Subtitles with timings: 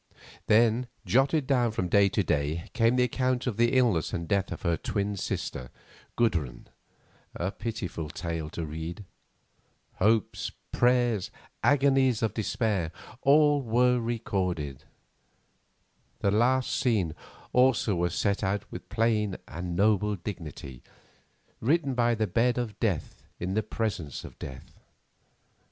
[0.47, 4.51] Then, jotted down from day to day, came the account of the illness and death
[4.51, 5.69] of her twin sister,
[6.15, 6.65] Gudrun,
[7.35, 9.05] a pitiful tale to read.
[9.97, 11.29] Hopes, prayers,
[11.63, 12.91] agonies of despair,
[13.21, 14.85] all were here recorded;
[16.21, 17.13] the last scene
[17.53, 20.81] also was set out with a plain and noble dignity,
[21.59, 24.73] written by the bed of death in the presence of death.